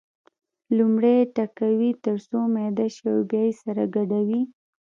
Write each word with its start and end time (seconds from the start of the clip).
لومړی 0.77 1.15
یې 1.19 1.29
ټکوي 1.35 1.91
تر 2.03 2.17
څو 2.27 2.39
میده 2.53 2.87
شي 2.95 3.05
او 3.13 3.19
بیا 3.29 3.41
یې 3.47 3.53
سره 3.63 3.83
ګډوي. 3.95 4.41